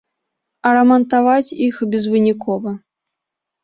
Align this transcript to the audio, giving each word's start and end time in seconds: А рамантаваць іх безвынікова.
А 0.69 0.71
рамантаваць 0.77 1.55
іх 1.69 1.75
безвынікова. 1.95 2.79